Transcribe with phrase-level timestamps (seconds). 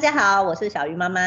[0.00, 1.20] 家好，我是小鱼妈妈，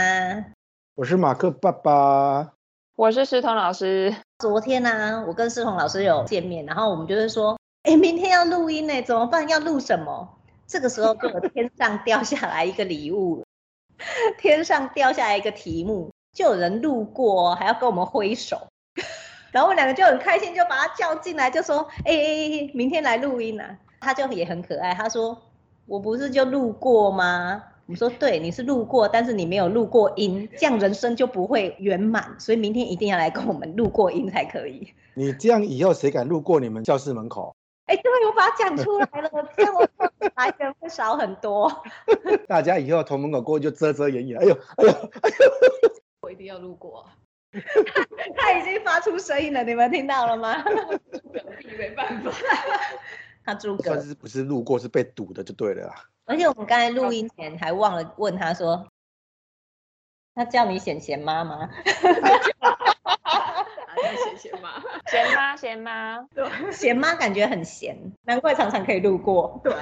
[0.95, 2.53] 我是马克爸爸，
[2.95, 4.15] 我是诗彤老师。
[4.39, 9.47] 昨天呢、啊，我跟诗彤老师有见面，然后我们就是说，哎，明天要录音呢，怎么办？
[9.47, 10.27] 要录什么？
[10.65, 13.43] 这个时候就有天上掉下来一个礼物，
[14.41, 18.59] 天上掉下来一个题目，就有人路过，还要跟我们挥手。
[19.53, 25.39] 然后我们两个就很开心，就把他叫进来，就说：“哎哎哎，明天来录音啊！”他就也很可爱，他说
[25.85, 32.35] ：“我不是就路过吗？”我们说：“对，你是路过，但是你没有录过音，这样人生就不会圆满。
[32.39, 37.55] 所以明天一定要来跟我们录过音才可以。”你这样以后谁敢路过你们教室门口？
[37.85, 39.85] 哎，对，我把它讲出来了，这样我
[40.35, 41.83] 来的人会少很多。
[42.47, 44.39] 大家以后从门口过就遮遮掩掩。
[44.39, 45.91] 哎呦，哎呦，哎呦！
[46.21, 47.05] 我一定要路过。
[48.35, 50.63] 他已经发出声音了，你们听到了吗？
[51.77, 52.31] 没办法，
[53.45, 55.95] 他诸葛算是不是路过，是被堵的就对了啦。
[56.25, 58.87] 而且我们刚才录音前还忘了问他说，
[60.35, 61.69] 他叫你贤贤妈吗？
[64.23, 69.59] 贤贤妈，贤妈，贤妈，对，贤妈感觉很闲，难怪常常可以路过。
[69.63, 69.73] 对。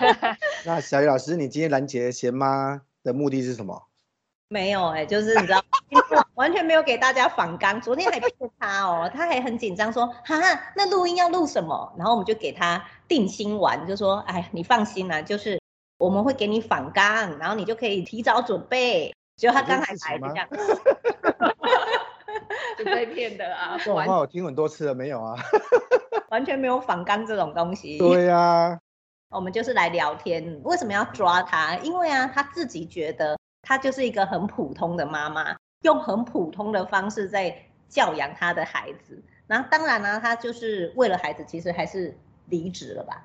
[0.64, 3.88] 那小雨老师，你今天拦截贤妈的目的是什么？
[4.48, 5.62] 没有哎、欸，就是你知道，
[6.34, 7.80] 完全没有给大家反纲。
[7.80, 10.36] 昨天还骗他哦， 他还很紧张说，哈，
[10.74, 11.92] 那录音要录什么？
[11.96, 15.60] 然后我们就给他定心丸，就说，哎，你放心啦、啊，就是
[15.98, 19.14] 我们会给你反纲，然后你就可以提早准备。
[19.36, 20.48] 结果他刚才来这样，
[22.78, 23.76] 就被骗的啊！
[23.78, 25.36] 这种话我听很多次了，没有啊？
[26.30, 27.98] 完全没有反纲这种东西。
[27.98, 28.78] 对呀、啊，
[29.30, 30.60] 我们就是来聊天。
[30.64, 31.76] 为什么要抓他？
[31.76, 33.36] 因为啊，他自己觉得。
[33.68, 35.56] 她就是一个很普通的妈妈，
[35.86, 37.56] 用很普通的方式在
[37.88, 39.22] 教养他的孩子。
[39.46, 42.12] 然后当然呢，他就是为了孩子，其实还是
[42.46, 43.24] 离职了吧？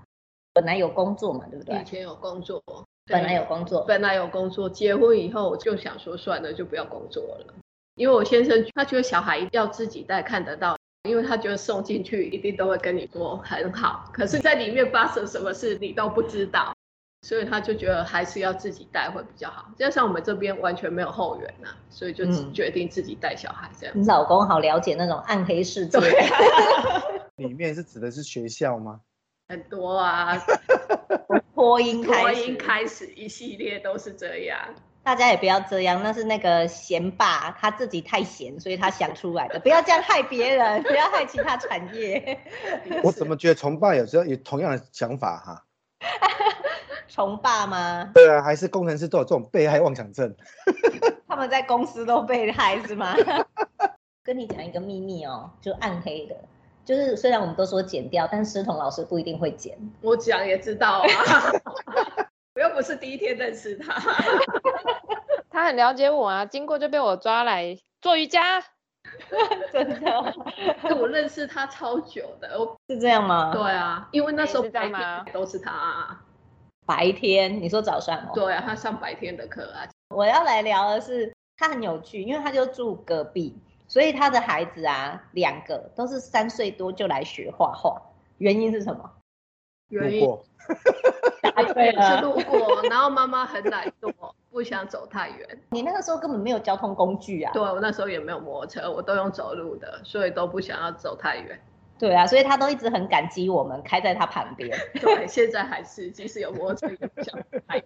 [0.54, 1.82] 本来有工作嘛，对不对？
[1.82, 2.62] 以前有工作，
[3.08, 4.70] 本来有工作，本来有工作。
[4.70, 7.54] 结婚以后我就想说，算了，就不要工作了。
[7.96, 10.78] 因为我先生他觉得小孩要自己带，看得到，
[11.10, 16.72] 因为他觉得送进去一定都会跟你说很好，可是在里面发生什么事你都不知道。
[17.22, 24.02] 所以他就觉得还是要自己带会比较好，加上我们这边完全没有后援呐、啊，所以就决定自己带小孩这样、嗯。
[24.02, 26.00] 你老公好了解那种暗黑世界。
[26.00, 26.12] 对
[27.48, 29.02] 里面是指的是学校吗？
[29.50, 30.42] 很多啊，
[31.54, 34.58] 托婴托婴开始一系列都是这样。
[35.04, 39.60] 大家也不要这样，那是那个贤爸他自己太闲，所以他想出来的。
[39.60, 42.40] 不要这样害别人，不要害其他产业。
[43.04, 45.66] 我怎么觉得崇爸有时候有同样的想法哈？
[47.12, 48.10] 崇爸吗？
[48.16, 50.34] 对啊，还是工程师都有这种被害妄想症。
[51.28, 53.14] 他们在公司都被害是吗？
[54.24, 56.36] 跟你讲一个秘密哦，就暗黑的，
[56.86, 59.78] 就是虽然我们都说剪掉，但师彤老师不一定会剪。
[60.02, 61.08] 我讲也知道啊，
[62.56, 63.94] 我又不是第一天认识他。
[65.50, 68.64] 他很了解我啊，经过就被我抓来做瑜伽。
[69.74, 70.34] 真的，
[71.00, 72.50] 我认识他超久的，
[72.88, 73.52] 是这样吗？
[73.52, 76.21] 对啊，因为那时候白天都是他啊。
[76.86, 78.32] 白天，你说早上哦？
[78.34, 79.88] 对啊，他上白天的课啊。
[80.16, 83.56] 我要来聊的是，他很有趣，因为他就住隔壁，
[83.88, 88.02] 所以他的孩子啊，两个都是三岁多就来学画画。
[88.40, 89.10] 原因是什么？
[89.90, 90.38] 原因
[91.42, 94.14] 答对了，是路过，然后妈妈很懒惰，
[94.50, 95.62] 不想走太远。
[95.70, 97.52] 你那个时候根本没有交通工具啊？
[97.54, 101.60] 对，我那时候也没有摩托车，我都用走路的，所以都不想要走太远。
[102.02, 104.76] 对啊，所以他都一直很感激我们开在他旁边。
[105.00, 107.80] 对，现在还是，即使有摩托车也不想开。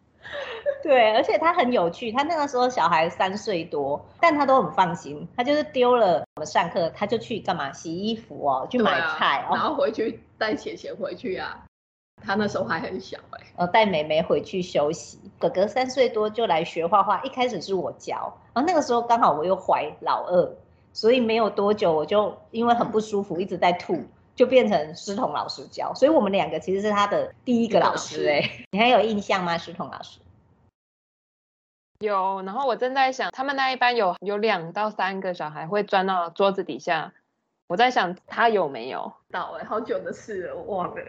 [0.82, 7.70] 对，而且他很有趣，他那个时候小孩三岁多，但他都很放心，他就是丢了我们上课，他就去干嘛？
[7.72, 11.62] 洗衣服哦，去买菜，哦，然后回去带姐姐回去啊。
[12.24, 15.18] 他那时候还很小哎、欸，呃，带妹妹回去休息。
[15.38, 20.56] 哥哥三岁多就来学画画，一开始是我教，然后那个时候刚好我又怀老二。
[20.92, 24.04] 所以没有多久，我就因为很不舒服，一直在吐，
[24.34, 25.92] 就变成诗彤老师教。
[25.94, 29.56] 所以我们两个其实是他的第一个老师哎、欸， 你还有印象吗？
[29.56, 30.20] 诗彤老师
[32.00, 32.42] 有。
[32.42, 37.12] 然后我正在想，他们那一班有有两到三个小孩会钻到桌子底下，
[37.68, 41.02] 我在想他有没有到哎、欸，好久的事了，我忘了。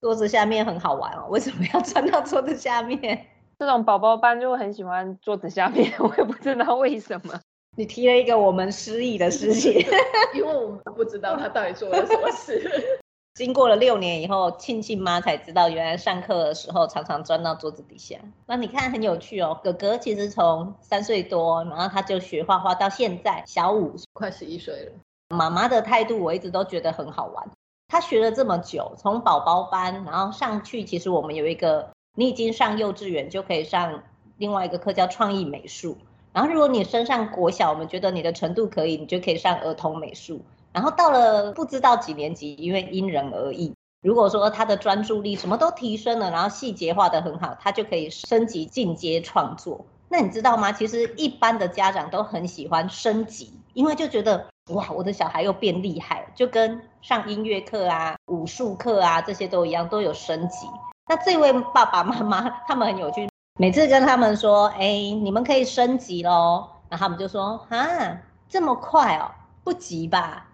[0.00, 3.26] 桌子下面很好玩哦，为什么要钻到桌子下面？
[3.58, 7.40] 这种宝宝班就很喜欢桌子下面， 我也不知道为什么。
[7.76, 9.72] 你提了一个我们失忆的事情，
[10.34, 12.98] 因为我们不知道他到底做了什么事。
[13.34, 18.16] 经过了六年以后，庆庆妈才知道，原来上课的时候常常钻到桌子底下。
[18.46, 24.92] 那你看很有趣哦，哥哥其实从三岁多，然后他就学画画，到现在小五，快十一岁了。
[25.36, 27.46] 妈妈的态度我一直都觉得很好玩。
[27.88, 34.02] 他学了这么久，从宝宝班，然后上去，其实我们有一个，你已经上幼稚园就可以上
[34.38, 35.98] 另外一个课叫创意美术。
[36.36, 40.42] 然后如果你升上国小，我们觉得你的程度可以，你就可以上儿童美术。
[40.70, 43.72] 然后到了不知道几年级，因为因人而异。
[44.02, 49.86] 如果说他的专注力什么都提升了，然后细节画得很好，他就可以升级进阶创作。
[50.10, 50.70] 那你知道吗？
[50.70, 60.66] 其实一般的家长都很喜欢升级，因为就觉得哇，我的小孩又变厉害，就跟上音乐课啊、武术课啊这些都一样，都有升级。
[61.08, 63.26] 那这位爸爸妈妈他们很有趣，
[63.58, 69.32] 每次跟他们说，哎，你们可以升级喽，那他们就说啊，这么快哦，
[69.64, 70.46] 不急吧？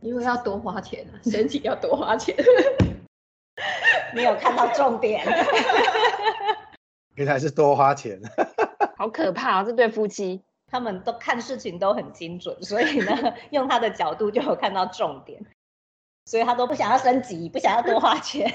[0.00, 2.34] 因为要多花钱啊，升级要多花钱。
[4.14, 5.26] 没有看到重点，
[7.16, 8.18] 原来是多花钱，
[8.96, 9.64] 好可怕啊！
[9.64, 13.12] 这对夫妻，他们都看事情都很精准，所以呢，
[13.50, 15.44] 用他的角度就有看到重点，
[16.24, 18.50] 所以他都不想要升级，不想要多花钱。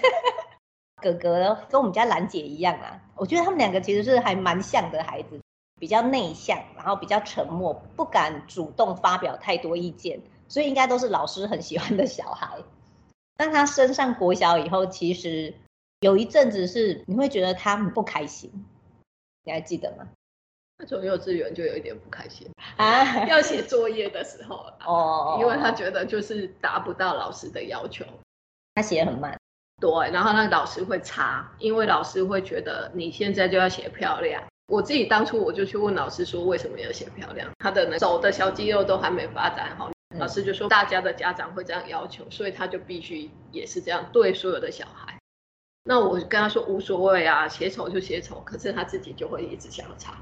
[1.03, 5.41] 哥哥跟我们家兰姐一样啊，我觉得他们两个其实是还蛮像的孩子，
[5.77, 12.57] 比较内向，然后比较沉默，不敢主动发表太多意见，所以应该都是老师很喜欢的小孩。
[13.35, 15.53] 当他升上国小以后，其实
[15.99, 18.65] 有一阵子是你会觉得他很不开心，
[19.43, 20.07] 你还记得吗？
[20.77, 28.03] 他从幼稚园就有一点不开心啊，要写作业的时候哦，因为他觉得就是达不到老师的要求，
[28.73, 29.39] 他写很慢，
[29.83, 34.41] 对，然后那个老师会查，因为老师会觉得你现在就要写漂亮。
[34.67, 37.51] 我自己当初我就去问老师说，为什么要写漂亮？
[37.59, 39.91] 他的手的小肌肉都还没发展好。
[40.17, 45.19] 老师就说，大家的家长会这样要求，所以他就必须也是这样对所有的小孩。
[45.83, 50.17] 那我跟他说无所谓啊，写丑就写丑，可是他自己就会一直想要查，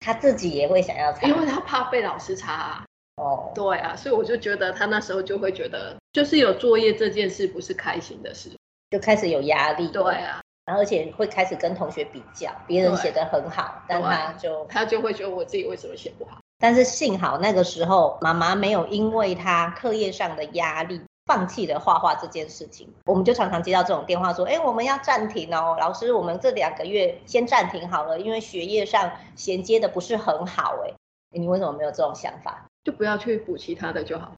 [0.00, 2.84] 他自己也会想要查，因为他怕被老师查啊。
[3.16, 8.50] 哦，对啊，所以我就觉得他那时候就会觉得，就是有作业这件事不是开心的事，
[8.90, 9.88] 就开始有压力。
[9.88, 16.38] 对啊，然后而且会开始跟同学比较，别人写的很好，但他就他就会觉得我自己为什么写不好。
[16.58, 22.86] 但是幸好那个时候妈妈没有因为他课业上的压力放弃了画画这件事情。
[23.06, 30.76] 我们就常常接到这种电话说，哎，我们要暂停哦，老师，我们这两个月先暂停好了，因为学业上衔接的不是很好。
[30.84, 30.92] 哎，
[31.30, 32.66] 你为什么没有这种想法？
[32.84, 34.32] 就不要去补其他的就好。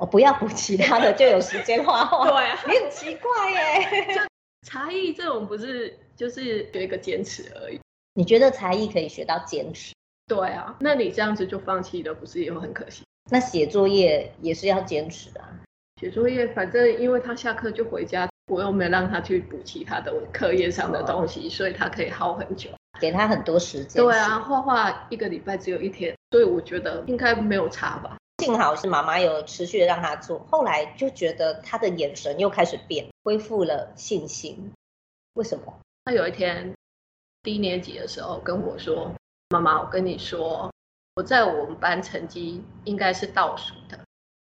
[0.00, 2.24] 我不要补其他的就有时间画画。
[2.30, 4.06] 对啊，你很奇怪耶。
[4.16, 4.20] 就
[4.66, 7.78] 才艺这种不是就是学一个坚持而已？
[8.14, 9.92] 你觉得才艺可以学到坚持？
[10.26, 13.02] 对啊，那你这样子就放弃了，不是也会很可惜？
[13.30, 15.44] 那写作业也是要坚持啊。
[16.00, 24.02] 写作业，反正因为他下课就回家，我又没让他去补其他的课业上的东西，哦，所以他可以耗很久，给他很多时间。
[24.02, 28.16] 对啊，画画一个礼拜只有一天，所以我觉得应该没有差吧。
[28.40, 34.72] 幸好是妈妈有持续的让他做，后来就觉得他的眼神又开始变，恢复了信心。
[35.34, 35.78] 为什么？
[36.04, 36.74] 他有一天
[37.42, 39.12] 低年级的时候跟我说。
[39.52, 40.72] 妈妈，我跟你说，
[41.16, 43.98] 我在我们班成绩应该是倒数的，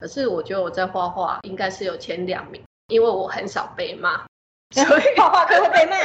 [0.00, 4.26] 可是我觉得我在画画应该是有前两名，因为我很少被骂，
[4.74, 5.96] 所以画画都会被骂。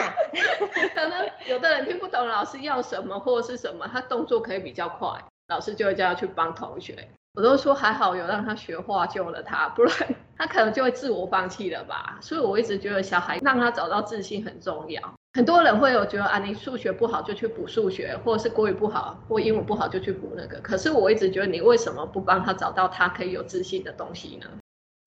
[0.93, 5.09] 可能有的人听不懂老师要什么或者是什么，他动作可以比较快，
[5.47, 7.09] 老师就会叫他去帮同学。
[7.33, 9.93] 我都说还好有让他学画救了他，不然
[10.37, 12.19] 他可能就会自我放弃了吧。
[12.21, 15.01] 所以我一直觉得小孩让他找到自信很重要。
[15.33, 20.59] 很多人会有觉得啊，你数学不好就去补数学，或者是国语不好或英文不好就去补那个。
[20.59, 24.47] 可是我一直觉得你为什么不帮他找到他可以有自信的东西呢？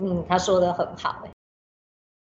[0.04, 1.30] 嗯，他说的很好欸。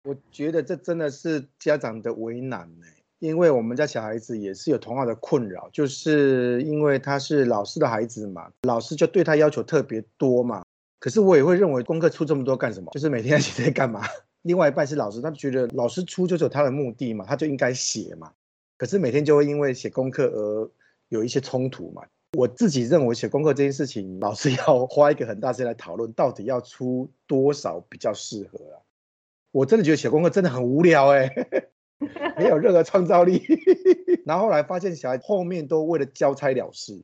[0.03, 10.63] 我觉得这真的是家长的为难欸，因为我们家小孩子也是有同样的困扰，就是因为他是老师的孩子嘛，老师就对他要求特别多嘛。
[10.99, 12.91] 可是我也会认为功课出这么多干什么？
[12.93, 14.03] 就是每天 写在干嘛？
[14.43, 18.33] 另外一半是老师，他觉得老师出就是有他的目的嘛，他就应该写嘛。
[18.77, 20.71] 可是每天就会因为写功课而
[21.09, 22.03] 有一些冲突嘛。
[22.37, 28.77] 我自己认为写功课这件事情，老师 要花一个很大时间来讨论，到底要出多少比较适合啊。
[29.53, 31.31] 我真的觉得写功课真的很无聊哎、
[32.37, 33.43] 没有任何创造力。
[34.27, 37.03] 然后后来发现小孩后面都为了交差了事，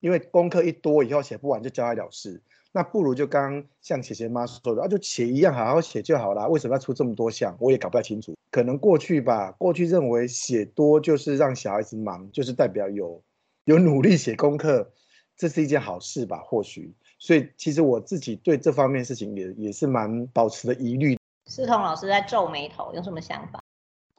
[0.00, 2.42] 因为功课一多以后写不完就交差了事。
[2.70, 6.46] 那不如就刚像姐姐妈说的啊，就写一样，好好写就好了。
[6.48, 7.56] 为什么要出这么多项？
[7.58, 8.34] 我也搞不太清楚。
[8.50, 13.22] 可能过去吧，过去认为写多就是让小孩子忙，就是代表有
[13.64, 14.92] 有努力写功课，
[15.36, 16.38] 这是一件好事吧？
[16.44, 16.94] 或许。
[17.18, 21.18] 所以其实我自己对这方面事情也也是蛮保持的疑虑。
[21.46, 23.60] 思彤老师在皱眉头，有什么想法？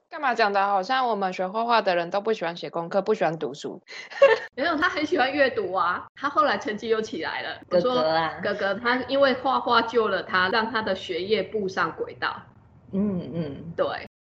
[0.10, 3.80] 干嘛讲的好像我们学画画的人都不喜欢写功课，不喜欢读书？
[4.56, 6.08] 没有，他很喜欢阅读啊。
[6.16, 7.62] 他后来成绩又起来了。
[7.70, 12.42] 哥哥啊，哥哥，他因为画画救了他，让他的学业步上轨道。
[12.92, 13.86] 嗯嗯，对。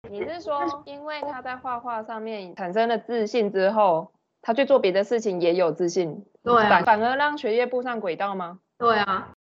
[0.09, 8.61] 你是说，因为他在画画上面产生了自信之后，他去做别的事情也有自信，对啊，反反而让学业步上轨道吗？
[8.79, 9.33] 对啊，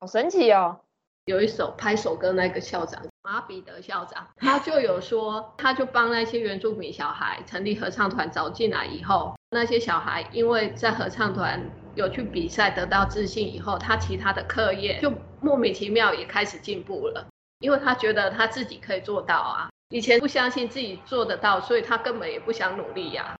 [0.00, 0.80] 好神奇哦。
[1.26, 11.62] 有一首拍手歌，那个校长马彼得校长，他就有说，他就帮那些原住民小孩成立合唱团，找进来以后，那些小孩因为在合唱团
[11.94, 23.36] 有去比赛得到自信以后，他其他的课业就莫名其妙也开始进步了，因为他觉得他自己可以做到啊，以前不相信自己做得到，所以他根本也不想努力呀、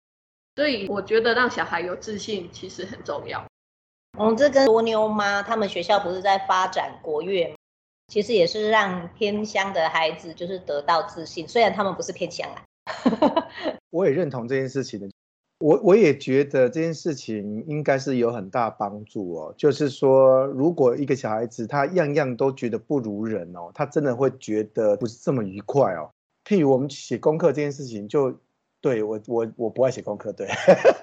[0.57, 3.43] 所以我觉得让小孩有自信其实很重要。
[4.19, 7.55] 嗯，这跟多妞妈他们学校不是在发展国乐吗？
[8.09, 12.65] 其实也是让偏乡的孩子就是得到自信，虽然他们不是偏乡啊。
[13.91, 15.09] 我也认同这件事情的，
[15.59, 19.55] 我我也觉得这件事情应该是有很大帮助哦。
[19.59, 26.11] 就是说，如果一个小孩子他样样都觉得不如人哦，他真的会觉得不是这么愉快哦。
[26.45, 28.41] 譬如我们写功课这件事情就，
[28.81, 30.49] 对我我我不爱写功课，对，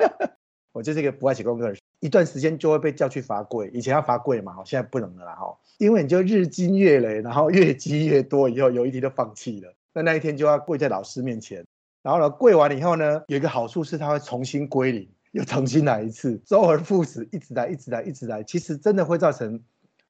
[0.74, 1.80] 我就是一个不爱写功课的人。
[2.00, 11.66] 一段时间就会被叫去罚跪，以前要罚跪嘛，现在不能了啦哈，因为你就日积月累，然后越积越多，以后有一天就放弃了，那那一天就要跪在老师面前，
[12.04, 19.60] 然后呢跪完了以后呢，有一个好处是他会重新归零，又重新来一次，周而复始，一直来，一直来，一直来，其实真的会造成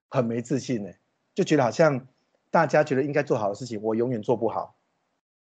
[0.09, 0.91] 很没自信呢，
[1.33, 2.07] 就觉得好像
[2.51, 4.74] 大家觉得应该做好的事情，我永远做不好。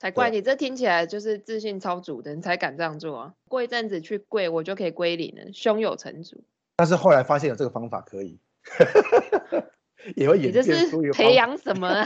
[0.05, 0.29] 才怪！
[0.29, 3.33] 你这听起来就是自信超足的，你才敢这样做啊！
[3.49, 6.43] 过一阵子去跪，我就可以归零了，胸有成竹。
[6.75, 8.39] 但是后来发现有这个方法可以，
[10.15, 12.05] 也会演变出一个培养什么啊？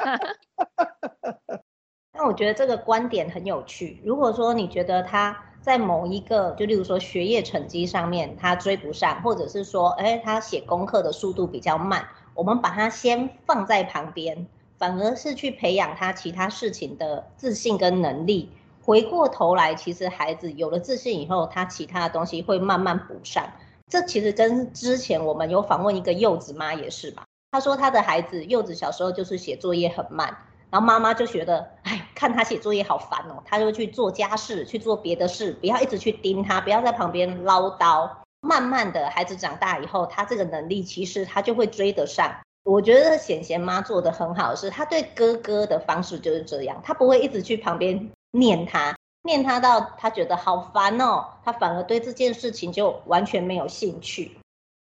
[2.16, 4.00] 那我觉得这个观点很有趣。
[4.06, 14.48] 如果说你觉得他在某一个，就例如说学业成绩上面他追不上，或者是说，哎，他写功课的速度比较慢，我们把他先放在旁边。
[14.80, 18.50] 反而是去培养他其他事情的自信跟能力。
[18.82, 23.46] 回过头来，其实孩子有了自信以后，他其他的东西会慢慢补上。
[23.88, 27.26] 这其实跟之前我们有访问一个柚子妈也是吧？
[27.52, 30.36] 她说她的孩子柚子小时候就是写作业很慢，
[30.72, 38.10] 然后妈妈就觉得，哎，看他写作业好烦哦，他就去做家事，去做别的事，不要一直去盯他，不要在旁边唠叨。
[38.42, 42.34] 慢慢的孩子长大以后，他这个能力其实他就会追得上。
[42.64, 54.38] 我觉得贤贤妈做的很好，是她对哥哥的方式就是这样，她不会一直去旁边念他，念他到他觉得好烦哦，他反而对这件事情就完全没有兴趣。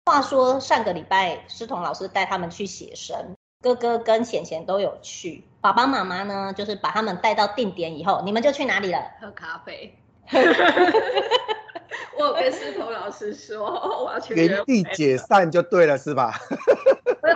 [0.06, 9.00] 话说上个礼拜诗彤老师带他们去写生，哥哥跟贤贤都有去，爸爸妈妈呢就是把他们带到定点以后，你们就去哪里了？
[9.22, 9.96] 喝咖啡。
[12.18, 13.66] 我有跟诗彤老师说，
[14.04, 16.34] 我要去原地解散就对了，是吧？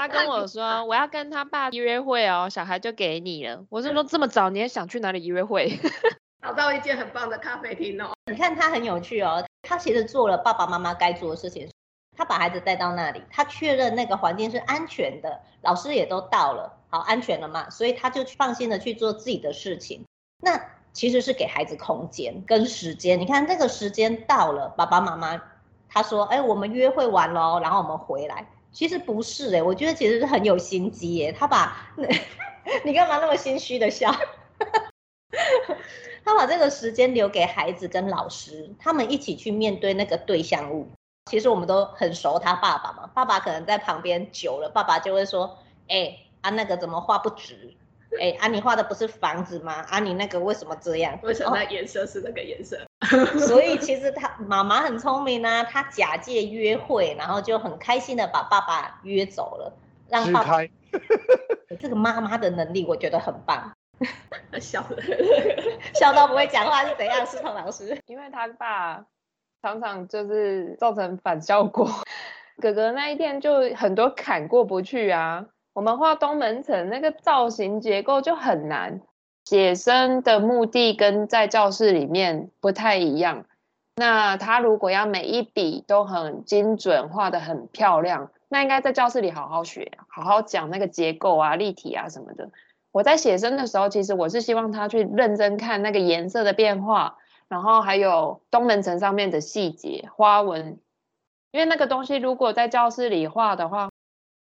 [0.03, 3.63] 他跟我说，我要跟他爸约会哦，小孩就给你了。
[3.69, 5.79] 我是说这么早你也想去哪里约会？
[6.43, 8.11] 找到一间很棒的咖啡厅哦。
[8.29, 11.69] 你看他很有趣哦，他其实做了爸爸妈妈该做的事情，
[12.17, 20.03] 他把孩子带到那里，他确认那个环境是安全的，老师也都到了，好安全了嘛，所以他就放心的去做自己的事情。
[20.41, 23.21] 那其实是给孩子空间跟时间。
[23.21, 25.41] 你看这个时间到了，爸爸妈妈
[25.87, 28.45] 他说，哎，我们约会完喽，然后我们回来。
[28.73, 31.31] 其实不是诶、我觉得其实是很有心机耶。
[31.31, 31.93] 他把，
[32.83, 34.11] 你干嘛那么心虚的笑？
[36.25, 40.89] 他把这个时间留给孩子跟老师，他们一起去面对那个对象物。
[41.29, 47.73] 其实我们都很熟他爸爸嘛，爸爸可能在旁边久了，爸爸就会说：“哎、啊那个怎么画不直？
[48.19, 49.85] 哎、欸，啊你画的不是房子吗？
[49.89, 51.17] 啊你那个为什么这样？
[51.23, 52.77] 为什么那颜色是那个颜色？”
[53.47, 59.73] 所以其实他妈妈很聪明啊，她假借约会，然后就很开心的把爸爸约走了，
[60.09, 60.57] 让爸爸。
[61.79, 63.73] 这个妈妈的能力我觉得很棒。
[64.59, 65.01] 笑的，
[65.93, 67.25] 笑到不会讲话是怎样？
[67.25, 69.05] 思彤老师，因为他爸
[69.61, 71.89] 常常就是造成反效果。
[72.61, 75.47] 哥哥那一天就很多坎过不去啊。
[75.73, 79.01] 我们画东门城那个造型结构就很难。
[79.45, 83.45] 写生的目的跟在教室里面不太一样。
[83.95, 92.49] 那他如果要每一笔都很精准，画得很漂亮，那应该在教室里好好学，好好讲那个结构啊、立体啊什么的。
[92.91, 100.79] 我在写生的时候，其实我是希望他去认真看那个颜色的变化，然后还有东门城上面的细节、花纹。
[101.51, 103.89] 因为那个东西如果在教室里画的话，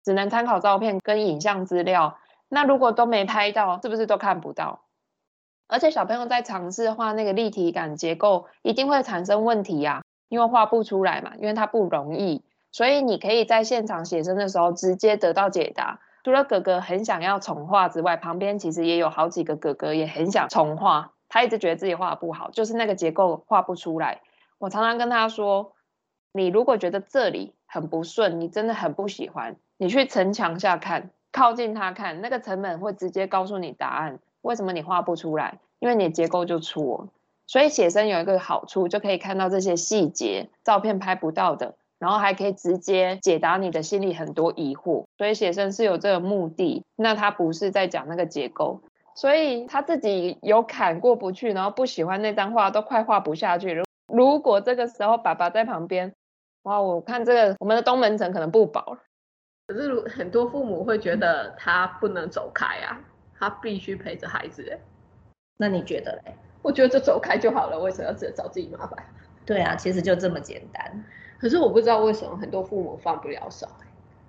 [0.04, 2.18] 只能参考照片跟影像资料。
[2.48, 4.80] 那如果都没拍到，是不是都看不到？
[5.66, 12.42] 而且小朋友在尝试画那个立体感结构，一定会产生问题呀，因为画不出来嘛，因为它不容易。
[12.70, 16.00] 所以你可以在现场写生的时候直接得到解答。
[16.24, 24.20] 除了哥哥很想要重画之外，旁边其实也有好几个哥哥也很想重画，他一直觉得自己画的不好，就是那个结构画不出来。
[24.58, 25.72] 我常常跟他说，
[26.32, 34.18] 你如果觉得这里很不顺，你真的很不喜欢，你去城墙下看，靠近它看，那个成本会直接告诉你答案。
[34.42, 35.58] 为什么你画不出来？
[35.78, 37.08] 因为你的结构就错。
[37.46, 45.04] 所以写生有一个好处，就可以看到这些细节，照片拍不到的，然后还可以直接解答你的心里很多疑惑。
[45.16, 48.80] 所以写生是有这个目的，那他不是在讲那个结构。
[49.14, 53.84] 所以他自己有坎过不去，然后不喜欢那张画，都快画不下去了。
[54.12, 56.12] 如果这个时候爸爸在旁边，
[56.64, 58.98] 哇，我看这个我们的东门城可能不保了。
[59.68, 62.98] 可是很多父母会觉得他不能走开啊，
[63.38, 64.78] 他必须陪着孩子。
[65.58, 66.34] 那你觉得嘞？
[66.62, 69.04] 我觉得就走开就好了，为什么要自己找自己麻烦？
[69.44, 71.04] 对啊，其实就这么简单。
[71.38, 73.68] 可是我不知道为什么很多父母放不了手，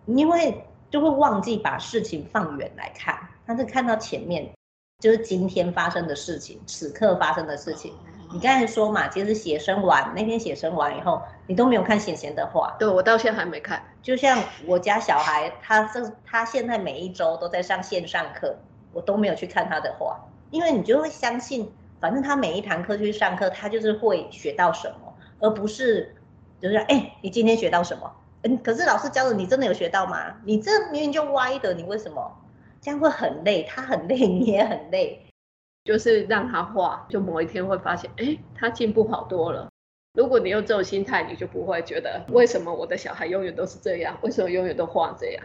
[0.07, 4.51] 因为就会忘记把事情放远来看，但是看到前面，
[4.99, 7.93] 就是今天发生的事情，此刻发生的事情。
[8.31, 12.75] 你刚才说嘛，其实写生完那天写生完以后，你都没有看贤贤的画。
[12.77, 13.83] 对，我到现在还没看。
[14.01, 18.55] 就像我家小孩，他这他现在每一周都在上线上课，
[18.93, 20.19] 我都没有去看他的画，
[20.51, 21.71] 因为你就会相信。
[21.99, 26.15] 反正他每一堂课去上课，他就是会学到什么，而不是
[26.61, 28.09] 就是哎、欸，你今天学到什么？
[28.43, 30.35] 嗯，可是老师教的你真的有学到吗？
[30.45, 32.31] 你这明明就歪的，你为什么？
[32.79, 35.25] 这样会很累，他很累， 你也很累。
[35.89, 39.67] 就是让他画，就某一天会发现，哎、欸，他进步好多了。
[40.13, 45.43] 如果你有这种心态，你就不会觉得为什么我的小孩永远都是这样，为什么永远都画这样？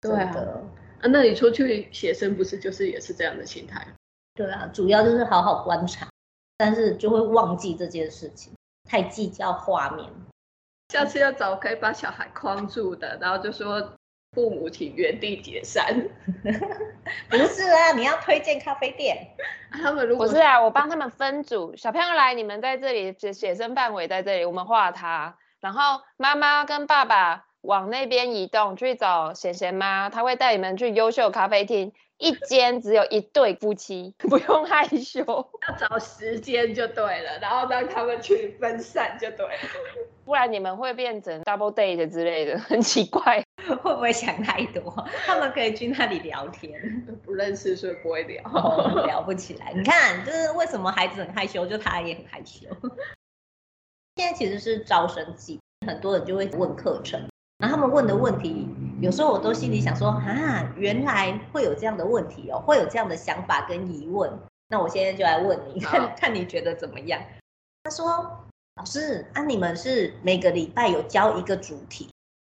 [0.00, 0.34] 对啊，
[1.00, 3.86] 啊，那你出去写生不是就是也是这样的心态？
[4.34, 6.08] 对啊，主要就是好好观察，
[6.56, 8.52] 但是就会忘记这件事情，
[8.90, 10.10] 太计较画面。
[10.88, 13.92] 下次要找可以把小孩框住的，然后就说
[14.34, 16.08] 父母请原地解散。
[17.30, 19.16] 不是啊，你要推荐咖啡店。
[19.70, 31.92] 他们如果不是啊，我帮他们分组，小朋友来，你们在这里写写生范围在这里，我们画它，然后妈妈跟爸爸往那边移动去找贤贤妈，他会带你们去优秀咖啡厅。
[32.18, 39.52] 一间只有一对夫妻， 不用害羞，要找时间就对了，然后让他们去分散就对了，
[40.24, 43.44] 不然你们会变成 double date 之类的，很奇怪，
[43.82, 45.06] 会不会想太多？
[45.26, 46.72] 他们可以去那里聊天，
[47.24, 49.72] 不认识所以不会聊，哦，聊不起来。
[49.74, 52.68] 你看，就是为什么孩子很害羞，就他也很害羞。
[54.16, 57.20] 现在其实是招生季，很多人就会问课程。
[57.58, 58.66] 然后他们问的问题，
[59.04, 64.32] 有时候我都心里想说啊，原来会有这样的问题哦，会有这样的想法跟疑问。
[64.68, 67.20] 那我现在就来问你，看看你觉得怎么样？
[67.82, 68.26] 他说
[68.76, 72.08] ：“老师，啊，你们是每个礼拜有教一个主题，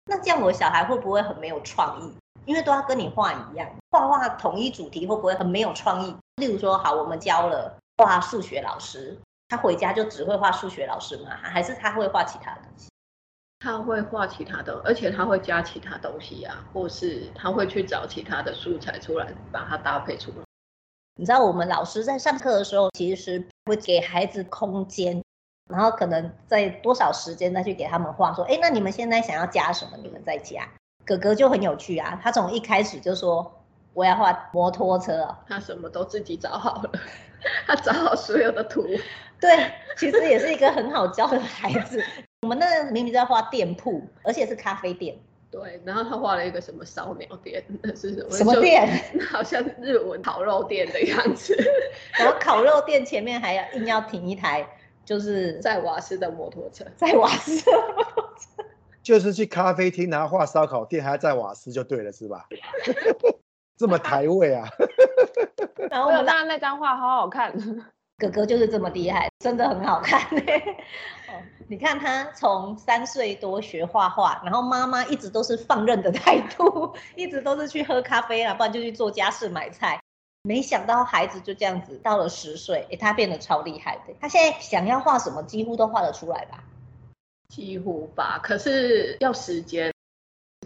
[0.06, 2.12] 那这样我小孩会不会很没有创意？
[2.46, 6.16] 因为都要跟你画一样，画画统一主题会不会很没有创意？
[6.38, 9.16] 例如说，好，我们教了画数学老师，
[9.48, 11.30] 他回家就只会画数学老师吗？
[11.42, 12.89] 还是他会画其他东西？”
[13.60, 20.42] 他会画其他的，而且他会加其他东西啊，或是他会去找其他的素材出来，把它搭配出来。
[21.16, 25.22] 你知道我们老师在上课的时候，其实会给孩子空间，
[25.68, 29.98] 然后可能在多少时间再去给他们画，说，哎，那你们现在想要加什么？
[30.02, 30.66] 你们再加。
[31.04, 36.90] 哥哥就很有趣啊，他从一开始就说我要画摩托车，他什么都自己找好了，
[37.66, 38.86] 他找好所有的图。
[39.38, 42.02] 对，其实也是一个很好教的孩子。
[42.42, 45.14] 我们那明明在画店铺，而且是咖啡店。
[45.50, 48.30] 对，然后他画了一个什么烧鸟店，那 是什么？
[48.30, 48.88] 什么店？
[49.30, 51.54] 好像日文烤肉店的样子。
[52.18, 54.66] 然后烤肉店前面还要硬要停一台，
[55.04, 56.84] 就是在瓦斯的摩托车。
[56.96, 58.64] 在瓦斯的摩托车。
[59.02, 62.46] 就是去咖啡厅，然后画烧烤店，还要在瓦斯就对了，是吧？
[63.76, 64.66] 这么台味啊！
[65.90, 67.52] 然后我们那那张画好好看。
[68.20, 79.98] 哥哥就是这么厉害，真的很好看哦，你看他从三岁多学画画，然后妈妈一直都是放任的态度，一直都是去喝咖啡啊，不然就去做家事买菜。
[80.42, 84.14] 没想到孩子就这样子到了十岁，诶，他变得超厉害的。
[84.20, 86.62] 他现在想要画什么，几乎都画得出来吧？
[87.48, 89.92] 几乎吧，可是要时间。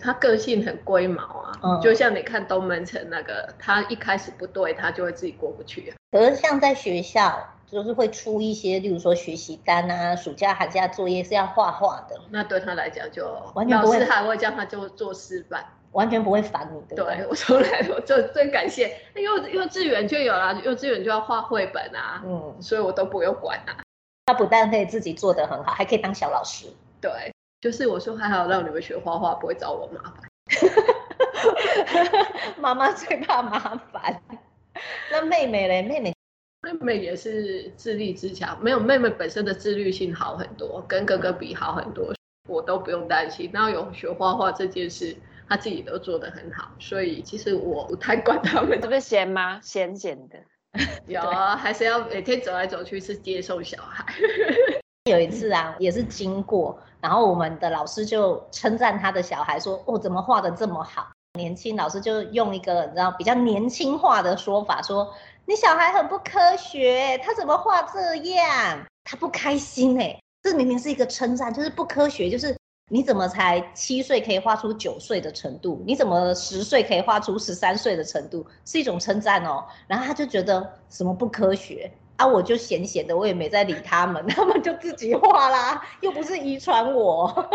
[0.05, 5.97] 他个性很龟毛啊，嗯、就像你看东门城那个，他一开始不对，他就会自己过不去啊。
[6.13, 17.03] 可是像在学校，就是会出一些，例如说学习单啊，暑假寒假作业是要画画的，那对他来讲就完全不会，老师还会叫他就做示范，完全不会烦你的。
[17.03, 23.81] 对，我从来我就最感谢，幼幼稚园就有了，幼稚园就要画绘本啊，嗯，所以我都不用管啊。
[24.27, 26.67] 他不但可以自己做得很好，还可以当小老师。
[27.01, 27.34] 对。
[27.65, 30.31] 就是我说还好让你们学画画，不会找我麻烦。
[32.61, 33.59] 妈妈最怕麻
[33.91, 34.21] 烦。
[35.11, 35.81] 那妹妹嘞？
[35.81, 36.15] 妹妹
[36.61, 42.13] 妹妹也是自立自强，没有妹妹本身的自律性好很多，跟哥哥比好很多，
[42.51, 43.49] 我都不用担心。
[43.51, 45.17] 然后有学画画这件事，
[45.49, 48.79] 他自己都做得很好，所以其实我不太管他们。
[48.79, 49.59] 这不是闲吗？
[49.63, 50.37] 闲闲的。
[51.07, 54.05] 有啊，还是要每天走来走去，是接送小孩。
[55.11, 61.07] 有一次啊，也是经过，然后我们的老师就称赞他的小孩说：“哦，怎么画得这么好？”
[61.39, 65.13] 年轻老师就用一个你知道比较年轻化的说法说
[65.45, 68.83] ：“你小孩很不科学，他怎么画这样？
[69.05, 72.57] 他不开心哎，这明明是一个称赞，就是不科学，就是。”
[72.91, 75.83] 你怎么才七岁可以画出九岁的程度？
[75.87, 78.47] 你怎么十岁可以画出十三岁的程度？
[78.67, 79.65] 是一种称赞哦。
[79.87, 87.49] 然后他就觉得什么不科学啊，我就闲闲的，我也没在理他们， 他们就自己画啦，又不是遗传我。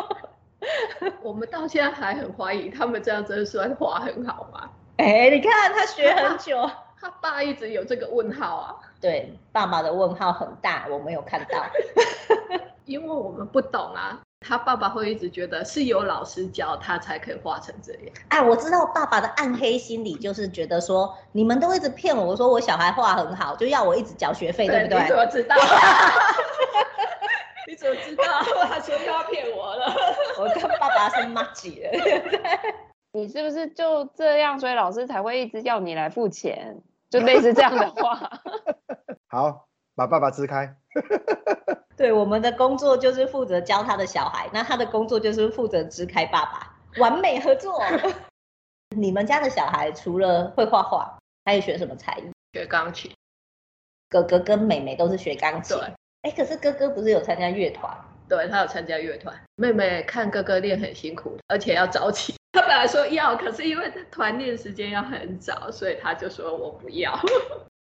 [1.24, 4.70] 我们到现在还很怀疑他们这样真的算画很好吗？
[4.98, 6.58] 哎、欸，你看他学很久
[7.00, 8.76] 他，他爸一直有这个问号啊。
[9.00, 11.66] 对，爸爸的问号很大，我没有看到，
[12.84, 14.20] 因为我们不懂啊。
[14.50, 18.02] 他爸爸会一直觉得是有老师教他才可以画成这样。
[18.30, 25.02] 哎，我知道爸爸的暗黑心理就是觉得说，你们都一直骗我，我说我小孩画很好，就要我一直缴学费，对不对？
[25.04, 25.56] 你怎么知道？
[27.68, 28.24] 你怎么知道？
[28.68, 29.94] 他说又要骗我了。
[30.40, 32.42] 我跟爸爸是麻吉了，对不对？
[33.12, 36.82] 你是不是就这样，所以老师才会一直要你来付钱？
[37.12, 38.20] 就类似这样的话。
[39.30, 39.68] 好，
[40.00, 40.74] 把爸爸支开。
[41.98, 47.84] 对，我们的工作就是负责教他的小孩，那他的工作就是负责支开爸爸，完美合作。
[48.96, 52.32] 你们家的小孩除了会画画，还有学什么才艺？
[52.54, 53.12] 学钢琴。
[54.10, 55.78] 哥哥跟妹妹都是学钢琴。
[55.78, 55.86] 对。
[56.22, 57.94] 哎，可是哥哥不是有参加乐团？
[58.30, 59.36] 对，他有参加乐团。
[59.58, 62.34] 妹妹看哥哥练很辛苦，而且要早起。
[62.54, 67.20] 他本来说要，可是因为团练时间要很早，所以他就说我不要。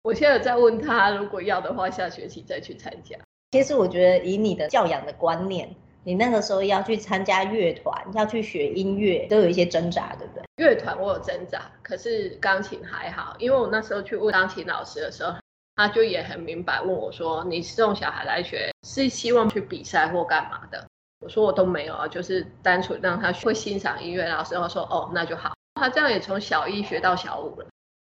[0.08, 3.14] 我现在在问他，如果要的话，下学期再去参加。
[3.50, 5.68] 其实我觉得，以你的教养的观念，
[6.02, 10.42] 你那个时候要去参加乐团，要去学音乐，都有一些挣扎，对不对？
[10.56, 15.34] 乐团我有挣扎，可是钢琴还好，因为我那时候去问钢琴老师的时候，
[15.76, 20.82] 他就也很明白问我说：“你送小孩来学，是希望去比赛或干嘛的？”
[21.20, 27.66] 我说：“我都没有啊，就是单纯让他会欣赏音乐。”老师会说：“哦，那就好。”他这样也从小一学到小五了。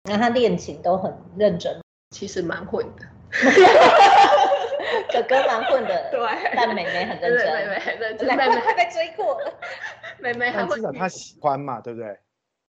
[0.05, 1.81] 那他练琴都很认真，
[2.13, 3.07] 其实蛮混的。
[5.11, 6.21] 哥哥蛮混的， 对，
[6.55, 9.53] 但妹妹很认真，妹妹很认真，妹妹快被追过了。
[10.21, 12.17] 妹妹还会，至少她喜欢嘛，对不对？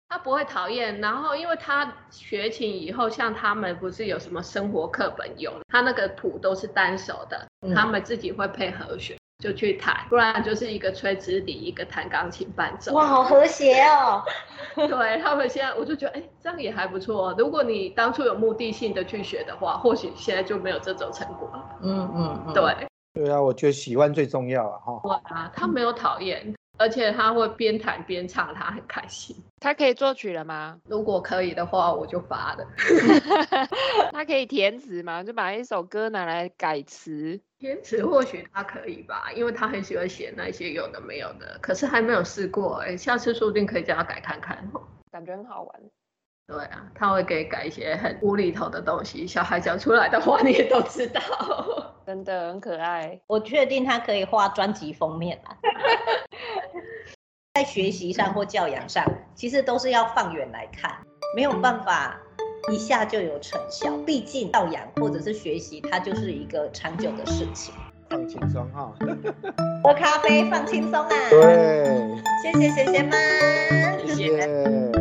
[0.09, 9.17] 她不会讨厌，然后因为她学琴以后，像他们不是有什么生活课本有，他那个谱都是单手的，嗯、他们自己会配和弦。
[9.43, 12.93] 就去弹，不然就是一个吹直笛，一个弹钢琴伴奏。
[12.93, 14.23] 哇，好和谐哦！
[14.73, 17.35] 对他们现在，我就觉得，哎，这样也还不错。
[17.37, 21.51] 如果你当初有目的性的去学的话，或许现在就没有这种成果。
[21.81, 22.87] 嗯嗯，嗯对。
[23.13, 25.01] 对啊，我觉得喜欢最重要啊，哈。
[25.03, 26.55] 哇，他没有讨厌。
[26.79, 29.35] 而且他会边弹边唱，他很开心。
[29.61, 30.79] 他可以作曲了吗？
[30.89, 32.65] 如果可以的话，我就发了。
[34.11, 35.23] 他可以填词吗？
[35.23, 37.39] 就把一首歌拿来改词。
[37.59, 41.57] 填词或许他可以吧，因为他很喜欢写那些有的没有的。
[41.61, 44.67] 可是还没有试过，哎，下次说不定可以叫他改看看。
[45.11, 45.81] 感觉很好玩。
[46.45, 51.21] 对啊，他会给改一些很无厘头的东西，小孩讲出来的话你也都知道，
[52.05, 53.21] 真的很可爱。
[53.27, 55.55] 我确定他可以画专辑封面啊。
[57.53, 59.05] 在学习上或教养上，
[59.35, 60.91] 其实都是要放远来看，
[61.35, 62.19] 没有办法
[62.71, 63.95] 一下就有成效。
[64.05, 67.73] 毕竟教养或者是学习，它就是一个长久的事情。
[68.09, 68.93] 放轻松哈，
[69.83, 71.09] 喝咖啡放轻松啊。
[71.29, 73.17] 对，谢谢谢谢妈，
[74.05, 74.92] 谢谢。